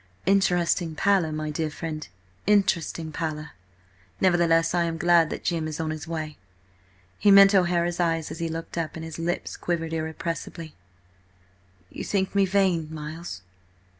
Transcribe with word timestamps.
"Interesting 0.25 0.95
pallor, 0.95 1.31
my 1.31 1.51
dear 1.51 1.69
friend, 1.69 2.07
interesting 2.47 3.11
pallor. 3.11 3.51
Nevertheless, 4.19 4.73
I 4.73 4.85
am 4.85 4.97
glad 4.97 5.29
that 5.29 5.43
Jim 5.43 5.67
is 5.67 5.79
on 5.79 5.91
his 5.91 6.07
way." 6.07 6.39
He 7.19 7.29
met 7.29 7.53
O'Hara's 7.53 7.99
eyes 7.99 8.31
as 8.31 8.39
he 8.39 8.49
looked 8.49 8.79
up, 8.79 8.95
and 8.95 9.05
his 9.05 9.19
lips 9.19 9.55
quivered 9.55 9.93
irrepressibly. 9.93 10.73
"You 11.91 12.03
think 12.03 12.33
me 12.33 12.47
very 12.47 12.65
vain, 12.79 12.87
Miles?" 12.91 13.43